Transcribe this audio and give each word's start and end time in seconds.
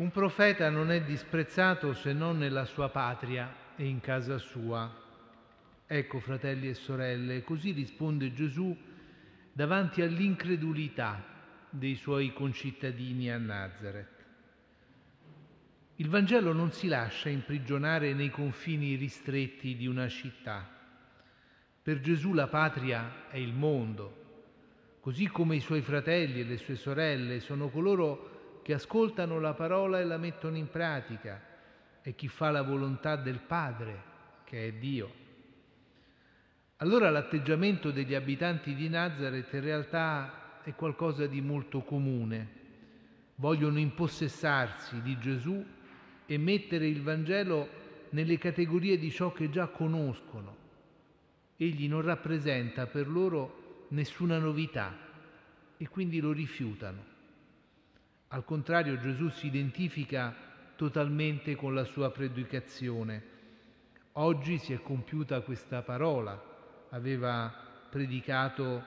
Un 0.00 0.10
profeta 0.10 0.70
non 0.70 0.90
è 0.90 1.02
disprezzato 1.02 1.92
se 1.92 2.14
non 2.14 2.38
nella 2.38 2.64
sua 2.64 2.88
patria 2.88 3.54
e 3.76 3.84
in 3.84 4.00
casa 4.00 4.38
sua. 4.38 4.90
Ecco, 5.86 6.20
fratelli 6.20 6.70
e 6.70 6.74
sorelle, 6.74 7.44
così 7.44 7.72
risponde 7.72 8.32
Gesù 8.32 8.74
davanti 9.52 10.00
all'incredulità 10.00 11.22
dei 11.68 11.96
suoi 11.96 12.32
concittadini 12.32 13.30
a 13.30 13.36
Nazareth. 13.36 14.24
Il 15.96 16.08
Vangelo 16.08 16.54
non 16.54 16.72
si 16.72 16.88
lascia 16.88 17.28
imprigionare 17.28 18.14
nei 18.14 18.30
confini 18.30 18.94
ristretti 18.94 19.76
di 19.76 19.86
una 19.86 20.08
città. 20.08 20.66
Per 21.82 22.00
Gesù 22.00 22.32
la 22.32 22.46
patria 22.46 23.28
è 23.28 23.36
il 23.36 23.52
mondo, 23.52 24.96
così 25.00 25.26
come 25.26 25.56
i 25.56 25.60
suoi 25.60 25.82
fratelli 25.82 26.40
e 26.40 26.44
le 26.44 26.56
sue 26.56 26.76
sorelle 26.76 27.40
sono 27.40 27.68
coloro 27.68 28.38
che 28.62 28.74
ascoltano 28.74 29.40
la 29.40 29.54
parola 29.54 30.00
e 30.00 30.04
la 30.04 30.18
mettono 30.18 30.56
in 30.56 30.68
pratica, 30.68 31.40
e 32.02 32.14
chi 32.14 32.28
fa 32.28 32.50
la 32.50 32.62
volontà 32.62 33.16
del 33.16 33.40
Padre, 33.40 34.02
che 34.44 34.68
è 34.68 34.72
Dio. 34.72 35.12
Allora 36.76 37.10
l'atteggiamento 37.10 37.90
degli 37.90 38.14
abitanti 38.14 38.74
di 38.74 38.88
Nazareth 38.88 39.52
in 39.52 39.60
realtà 39.60 40.62
è 40.62 40.74
qualcosa 40.74 41.26
di 41.26 41.40
molto 41.40 41.82
comune. 41.82 42.58
Vogliono 43.34 43.78
impossessarsi 43.78 45.02
di 45.02 45.18
Gesù 45.18 45.62
e 46.26 46.38
mettere 46.38 46.86
il 46.86 47.02
Vangelo 47.02 47.68
nelle 48.10 48.38
categorie 48.38 48.98
di 48.98 49.10
ciò 49.10 49.32
che 49.32 49.50
già 49.50 49.66
conoscono. 49.68 50.56
Egli 51.56 51.86
non 51.86 52.00
rappresenta 52.00 52.86
per 52.86 53.08
loro 53.08 53.86
nessuna 53.88 54.38
novità 54.38 54.96
e 55.76 55.88
quindi 55.88 56.20
lo 56.20 56.32
rifiutano. 56.32 57.04
Al 58.32 58.44
contrario 58.44 58.96
Gesù 58.96 59.28
si 59.28 59.48
identifica 59.48 60.32
totalmente 60.76 61.56
con 61.56 61.74
la 61.74 61.82
sua 61.82 62.12
predicazione. 62.12 63.22
Oggi 64.12 64.56
si 64.58 64.72
è 64.72 64.80
compiuta 64.80 65.40
questa 65.40 65.82
parola, 65.82 66.40
aveva 66.90 67.52
predicato 67.90 68.84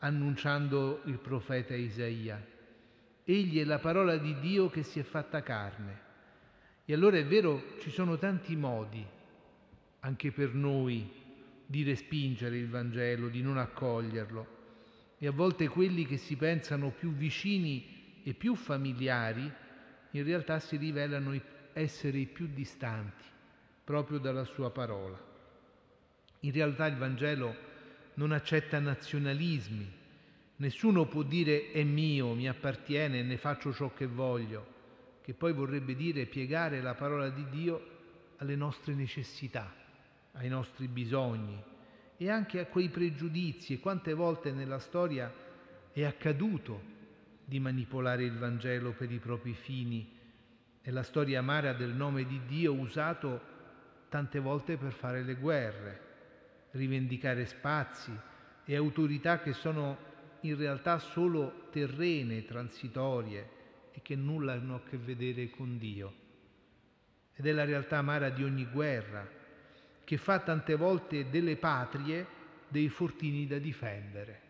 annunciando 0.00 1.00
il 1.06 1.18
profeta 1.20 1.74
Isaia. 1.74 2.38
Egli 3.24 3.60
è 3.60 3.64
la 3.64 3.78
parola 3.78 4.18
di 4.18 4.38
Dio 4.40 4.68
che 4.68 4.82
si 4.82 4.98
è 4.98 5.04
fatta 5.04 5.42
carne. 5.42 6.00
E 6.84 6.92
allora 6.92 7.16
è 7.16 7.24
vero, 7.24 7.78
ci 7.80 7.88
sono 7.88 8.18
tanti 8.18 8.54
modi, 8.56 9.02
anche 10.00 10.32
per 10.32 10.52
noi, 10.52 11.10
di 11.64 11.82
respingere 11.82 12.58
il 12.58 12.68
Vangelo, 12.68 13.28
di 13.28 13.40
non 13.40 13.56
accoglierlo. 13.56 14.46
E 15.16 15.26
a 15.26 15.32
volte 15.32 15.66
quelli 15.68 16.04
che 16.04 16.18
si 16.18 16.36
pensano 16.36 16.90
più 16.90 17.10
vicini 17.10 17.93
e 18.24 18.32
più 18.32 18.54
familiari 18.56 19.52
in 20.10 20.24
realtà 20.24 20.58
si 20.58 20.76
rivelano 20.76 21.38
essere 21.74 22.18
i 22.18 22.26
più 22.26 22.48
distanti 22.52 23.24
proprio 23.84 24.18
dalla 24.18 24.44
sua 24.44 24.70
parola. 24.70 25.20
In 26.40 26.52
realtà 26.52 26.86
il 26.86 26.96
Vangelo 26.96 27.54
non 28.14 28.32
accetta 28.32 28.78
nazionalismi, 28.78 29.92
nessuno 30.56 31.06
può 31.06 31.22
dire 31.22 31.70
è 31.70 31.82
mio, 31.82 32.32
mi 32.32 32.48
appartiene, 32.48 33.22
ne 33.22 33.36
faccio 33.36 33.72
ciò 33.72 33.92
che 33.92 34.06
voglio, 34.06 34.72
che 35.20 35.34
poi 35.34 35.52
vorrebbe 35.52 35.94
dire 35.94 36.26
piegare 36.26 36.80
la 36.80 36.94
parola 36.94 37.28
di 37.28 37.46
Dio 37.50 37.92
alle 38.38 38.56
nostre 38.56 38.94
necessità, 38.94 39.72
ai 40.32 40.48
nostri 40.48 40.88
bisogni 40.88 41.62
e 42.16 42.30
anche 42.30 42.60
a 42.60 42.66
quei 42.66 42.88
pregiudizi. 42.88 43.74
E 43.74 43.80
quante 43.80 44.14
volte 44.14 44.50
nella 44.52 44.78
storia 44.78 45.32
è 45.92 46.04
accaduto 46.04 46.92
di 47.44 47.60
manipolare 47.60 48.24
il 48.24 48.38
Vangelo 48.38 48.92
per 48.92 49.10
i 49.10 49.18
propri 49.18 49.54
fini. 49.54 50.10
È 50.80 50.90
la 50.90 51.02
storia 51.02 51.40
amara 51.40 51.72
del 51.72 51.92
nome 51.92 52.24
di 52.24 52.40
Dio 52.46 52.74
usato 52.74 53.52
tante 54.08 54.38
volte 54.38 54.76
per 54.76 54.92
fare 54.92 55.22
le 55.22 55.34
guerre, 55.34 56.00
rivendicare 56.72 57.46
spazi 57.46 58.12
e 58.64 58.76
autorità 58.76 59.40
che 59.40 59.52
sono 59.52 60.12
in 60.40 60.56
realtà 60.56 60.98
solo 60.98 61.68
terrene, 61.70 62.44
transitorie 62.44 63.48
e 63.92 64.02
che 64.02 64.16
nulla 64.16 64.52
hanno 64.52 64.76
a 64.76 64.82
che 64.82 64.96
vedere 64.96 65.50
con 65.50 65.78
Dio. 65.78 66.22
Ed 67.34 67.46
è 67.46 67.52
la 67.52 67.64
realtà 67.64 67.98
amara 67.98 68.30
di 68.30 68.44
ogni 68.44 68.66
guerra, 68.66 69.26
che 70.04 70.16
fa 70.16 70.40
tante 70.40 70.76
volte 70.76 71.30
delle 71.30 71.56
patrie 71.56 72.26
dei 72.68 72.88
fortini 72.88 73.46
da 73.46 73.58
difendere. 73.58 74.43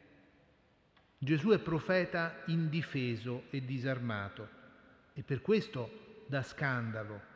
Gesù 1.25 1.53
è 1.53 1.59
profeta 1.59 2.43
indifeso 2.47 3.45
e 3.49 3.65
disarmato. 3.65 4.47
E 5.15 5.23
per 5.23 5.41
questo 5.41 6.25
dà 6.27 6.43
scandalo. 6.43 7.33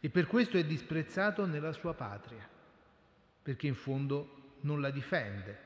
E 0.00 0.10
per 0.10 0.26
questo 0.26 0.56
è 0.56 0.64
disprezzato 0.64 1.46
nella 1.46 1.72
sua 1.72 1.94
patria, 1.94 2.46
perché 3.40 3.68
in 3.68 3.76
fondo 3.76 4.56
non 4.62 4.80
la 4.80 4.90
difende, 4.90 5.56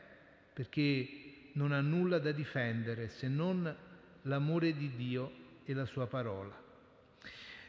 perché 0.52 1.52
non 1.52 1.72
ha 1.72 1.80
nulla 1.80 2.18
da 2.18 2.32
difendere 2.32 3.08
se 3.08 3.28
non 3.28 3.74
l'amore 4.22 4.74
di 4.74 4.94
Dio 4.94 5.32
e 5.64 5.72
la 5.72 5.86
sua 5.86 6.06
parola. 6.06 6.54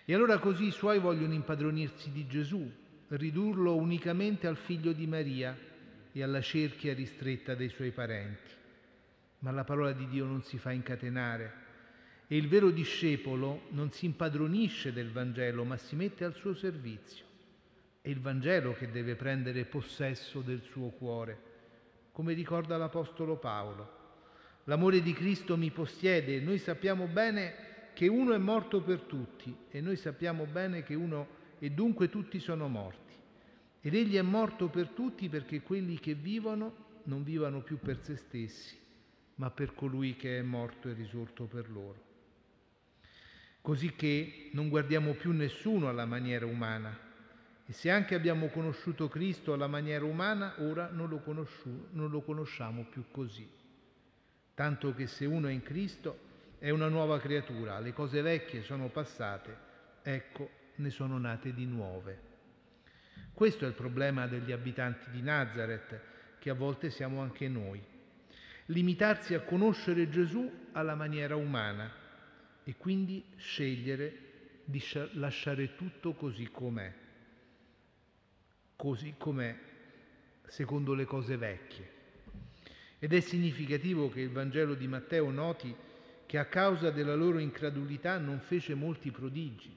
E 0.03 0.13
allora 0.13 0.39
così 0.39 0.65
i 0.65 0.71
suoi 0.71 0.99
vogliono 0.99 1.33
impadronirsi 1.33 2.11
di 2.11 2.27
Gesù, 2.27 2.69
ridurlo 3.09 3.75
unicamente 3.75 4.45
al 4.45 4.57
figlio 4.57 4.91
di 4.91 5.07
Maria 5.07 5.57
e 6.11 6.21
alla 6.21 6.41
cerchia 6.41 6.93
ristretta 6.93 7.55
dei 7.55 7.69
suoi 7.69 7.91
parenti 7.91 8.63
ma 9.39 9.51
la 9.51 9.63
parola 9.63 9.91
di 9.91 10.07
Dio 10.07 10.25
non 10.25 10.43
si 10.43 10.57
fa 10.57 10.71
incatenare 10.71 11.63
e 12.27 12.37
il 12.37 12.47
vero 12.47 12.71
discepolo 12.71 13.63
non 13.69 13.91
si 13.91 14.05
impadronisce 14.05 14.91
del 14.91 15.11
Vangelo, 15.11 15.63
ma 15.63 15.77
si 15.77 15.95
mette 15.95 16.23
al 16.23 16.33
suo 16.33 16.55
servizio. 16.55 17.23
È 18.01 18.09
il 18.09 18.19
Vangelo 18.19 18.73
che 18.73 18.89
deve 18.89 19.15
prendere 19.15 19.65
possesso 19.65 20.41
del 20.41 20.61
suo 20.61 20.89
cuore, 20.89 21.53
come 22.11 22.33
ricorda 22.33 22.77
l'Apostolo 22.77 23.37
Paolo. 23.37 24.03
L'amore 24.63 25.01
di 25.01 25.13
Cristo 25.13 25.55
mi 25.55 25.69
possiede, 25.69 26.39
noi 26.39 26.57
sappiamo 26.57 27.05
bene 27.05 27.53
che 27.93 28.07
uno 28.07 28.33
è 28.33 28.37
morto 28.39 28.81
per 28.81 29.01
tutti 29.01 29.55
e 29.69 29.79
noi 29.79 29.95
sappiamo 29.95 30.45
bene 30.45 30.81
che 30.81 30.95
uno 30.95 31.43
e 31.59 31.69
dunque 31.69 32.09
tutti 32.09 32.39
sono 32.39 32.67
morti. 32.67 33.13
Ed 33.81 33.93
egli 33.93 34.15
è 34.15 34.23
morto 34.23 34.69
per 34.69 34.89
tutti 34.89 35.29
perché 35.29 35.61
quelli 35.61 35.99
che 35.99 36.15
vivono 36.15 36.83
non 37.03 37.23
vivano 37.23 37.61
più 37.61 37.77
per 37.77 37.99
se 38.01 38.15
stessi, 38.15 38.75
ma 39.35 39.49
per 39.49 39.73
colui 39.73 40.15
che 40.15 40.39
è 40.39 40.41
morto 40.41 40.89
e 40.89 40.93
risorto 40.93 41.45
per 41.45 41.69
loro. 41.69 42.03
Così 43.61 43.93
che 43.95 44.49
non 44.53 44.69
guardiamo 44.69 45.13
più 45.13 45.31
nessuno 45.31 45.89
alla 45.89 46.05
maniera 46.05 46.45
umana 46.45 46.97
e 47.65 47.73
se 47.73 47.89
anche 47.89 48.13
abbiamo 48.13 48.47
conosciuto 48.47 49.07
Cristo 49.07 49.53
alla 49.53 49.67
maniera 49.67 50.05
umana, 50.05 50.53
ora 50.59 50.89
non 50.91 51.09
lo, 51.09 51.17
conosciu- 51.19 51.87
non 51.91 52.11
lo 52.11 52.21
conosciamo 52.21 52.85
più 52.85 53.05
così. 53.09 53.49
Tanto 54.53 54.93
che 54.93 55.07
se 55.07 55.25
uno 55.25 55.47
è 55.47 55.51
in 55.51 55.63
Cristo 55.63 56.19
è 56.59 56.69
una 56.69 56.87
nuova 56.87 57.19
creatura, 57.19 57.79
le 57.79 57.91
cose 57.91 58.21
vecchie 58.21 58.61
sono 58.61 58.89
passate, 58.89 59.57
ecco 60.03 60.49
ne 60.75 60.89
sono 60.91 61.17
nate 61.17 61.53
di 61.53 61.65
nuove. 61.65 62.33
Questo 63.33 63.65
è 63.65 63.67
il 63.67 63.73
problema 63.73 64.27
degli 64.27 64.51
abitanti 64.51 65.09
di 65.09 65.21
Nazareth, 65.21 65.99
che 66.39 66.49
a 66.51 66.53
volte 66.53 66.91
siamo 66.91 67.21
anche 67.21 67.49
noi 67.49 67.93
limitarsi 68.67 69.33
a 69.33 69.41
conoscere 69.41 70.09
Gesù 70.09 70.49
alla 70.71 70.95
maniera 70.95 71.35
umana 71.35 71.91
e 72.63 72.75
quindi 72.77 73.23
scegliere 73.37 74.23
di 74.65 74.83
lasciare 75.13 75.75
tutto 75.75 76.13
così 76.13 76.49
com'è, 76.51 76.93
così 78.75 79.13
com'è 79.17 79.55
secondo 80.47 80.93
le 80.93 81.05
cose 81.05 81.37
vecchie. 81.37 81.93
Ed 82.97 83.13
è 83.13 83.19
significativo 83.19 84.09
che 84.09 84.21
il 84.21 84.31
Vangelo 84.31 84.73
di 84.73 84.87
Matteo 84.87 85.29
noti 85.29 85.75
che 86.25 86.37
a 86.39 86.45
causa 86.45 86.89
della 86.89 87.13
loro 87.13 87.37
incredulità 87.37 88.17
non 88.17 88.39
fece 88.39 88.73
molti 88.73 89.11
prodigi. 89.11 89.71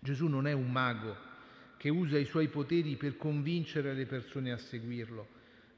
Gesù 0.00 0.26
non 0.26 0.46
è 0.46 0.52
un 0.52 0.70
mago 0.70 1.32
che 1.76 1.90
usa 1.90 2.16
i 2.16 2.24
suoi 2.24 2.48
poteri 2.48 2.96
per 2.96 3.18
convincere 3.18 3.92
le 3.92 4.06
persone 4.06 4.52
a 4.52 4.56
seguirlo, 4.56 5.28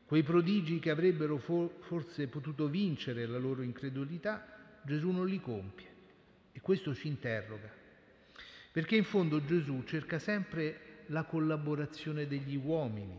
Quei 0.06 0.22
prodigi 0.22 0.78
che 0.78 0.90
avrebbero 0.90 1.36
forse 1.36 2.28
potuto 2.28 2.68
vincere 2.68 3.26
la 3.26 3.38
loro 3.38 3.62
incredulità, 3.62 4.80
Gesù 4.84 5.10
non 5.10 5.26
li 5.26 5.40
compie. 5.40 5.94
E 6.52 6.60
questo 6.60 6.94
ci 6.94 7.08
interroga. 7.08 7.68
Perché 8.70 8.94
in 8.94 9.02
fondo 9.02 9.44
Gesù 9.44 9.82
cerca 9.84 10.20
sempre 10.20 11.02
la 11.06 11.24
collaborazione 11.24 12.28
degli 12.28 12.54
uomini, 12.54 13.18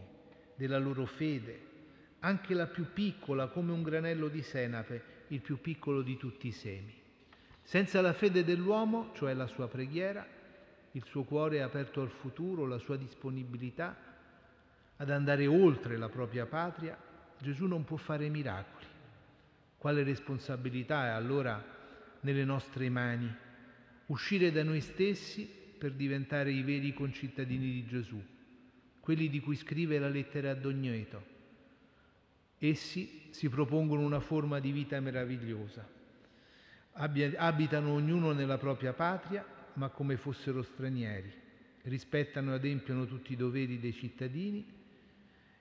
della 0.55 0.77
loro 0.77 1.05
fede, 1.05 1.59
anche 2.19 2.53
la 2.53 2.67
più 2.67 2.85
piccola 2.93 3.47
come 3.47 3.73
un 3.73 3.83
granello 3.83 4.29
di 4.29 4.41
senape, 4.41 5.15
il 5.27 5.41
più 5.41 5.59
piccolo 5.59 6.01
di 6.01 6.15
tutti 6.15 6.47
i 6.47 6.51
semi. 6.51 6.95
Senza 7.63 7.99
la 7.99 8.13
fede 8.13 8.45
dell'uomo, 8.45 9.11
cioè 9.13 9.33
la 9.33 9.47
sua 9.47 9.67
preghiera, 9.67 10.25
il 10.93 11.03
suo 11.03 11.23
cuore 11.23 11.61
aperto 11.61 12.01
al 12.01 12.11
futuro, 12.11 12.65
la 12.65 12.77
sua 12.77 12.95
disponibilità 12.95 14.15
ad 14.97 15.09
andare 15.09 15.47
oltre 15.47 15.97
la 15.97 16.09
propria 16.09 16.45
patria, 16.45 16.97
Gesù 17.39 17.65
non 17.65 17.83
può 17.83 17.97
fare 17.97 18.29
miracoli. 18.29 18.85
Quale 19.77 20.03
responsabilità 20.03 21.05
è 21.05 21.09
allora 21.09 21.63
nelle 22.21 22.43
nostre 22.43 22.89
mani? 22.89 23.45
uscire 24.07 24.51
da 24.51 24.63
noi 24.63 24.81
stessi 24.81 25.49
per 25.77 25.93
diventare 25.93 26.51
i 26.51 26.61
veri 26.61 26.93
concittadini 26.93 27.71
di 27.71 27.85
Gesù, 27.85 28.21
quelli 28.99 29.29
di 29.29 29.39
cui 29.39 29.55
scrive 29.55 29.99
la 29.99 30.09
lettera 30.09 30.51
ad 30.51 30.65
Ogneto. 30.65 31.35
Essi 32.57 33.27
si 33.31 33.49
propongono 33.49 34.01
una 34.01 34.19
forma 34.19 34.59
di 34.59 34.71
vita 34.71 34.99
meravigliosa. 34.99 35.87
Abitano 36.93 37.91
ognuno 37.91 38.31
nella 38.31 38.57
propria 38.57 38.93
patria, 38.93 39.45
ma 39.73 39.89
come 39.89 40.17
fossero 40.17 40.63
stranieri. 40.63 41.31
Rispettano 41.83 42.51
e 42.51 42.55
adempiono 42.55 43.05
tutti 43.05 43.33
i 43.33 43.35
doveri 43.35 43.79
dei 43.79 43.93
cittadini 43.93 44.65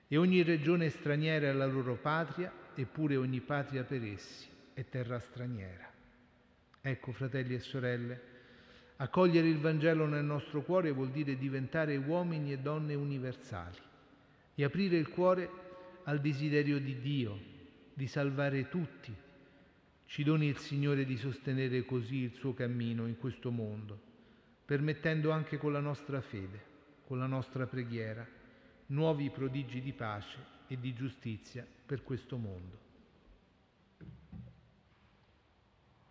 e 0.07 0.17
ogni 0.17 0.41
regione 0.43 0.89
straniera 0.89 1.47
è 1.47 1.53
la 1.53 1.65
loro 1.65 1.95
patria, 1.95 2.51
eppure 2.75 3.15
ogni 3.15 3.41
patria 3.41 3.83
per 3.83 4.03
essi 4.03 4.55
è 4.77 4.87
terra 4.87 5.19
straniera. 5.19 5.91
Ecco, 6.81 7.11
fratelli 7.11 7.55
e 7.55 7.59
sorelle, 7.59 8.21
accogliere 8.97 9.47
il 9.47 9.59
Vangelo 9.59 10.05
nel 10.05 10.23
nostro 10.23 10.61
cuore 10.61 10.91
vuol 10.91 11.09
dire 11.09 11.35
diventare 11.35 11.97
uomini 11.97 12.51
e 12.51 12.59
donne 12.59 12.93
universali 12.93 13.77
e 14.53 14.63
aprire 14.63 14.97
il 14.97 15.09
cuore 15.09 15.49
al 16.03 16.21
desiderio 16.21 16.79
di 16.79 16.99
Dio 16.99 17.39
di 17.91 18.05
salvare 18.05 18.69
tutti. 18.69 19.11
Ci 20.05 20.23
doni 20.23 20.45
il 20.45 20.57
Signore 20.57 21.05
di 21.05 21.17
sostenere 21.17 21.83
così 21.83 22.17
il 22.17 22.33
suo 22.33 22.53
cammino 22.53 23.07
in 23.07 23.17
questo 23.17 23.49
mondo, 23.49 23.99
permettendo 24.63 25.31
anche 25.31 25.57
con 25.57 25.71
la 25.71 25.79
nostra 25.79 26.21
fede, 26.21 26.61
con 27.07 27.17
la 27.17 27.25
nostra 27.25 27.65
preghiera, 27.65 28.25
nuovi 28.87 29.29
prodigi 29.29 29.81
di 29.81 29.93
pace 29.93 30.37
e 30.67 30.79
di 30.79 30.93
giustizia 30.93 31.65
per 31.85 32.03
questo 32.03 32.37
mondo. 32.37 32.86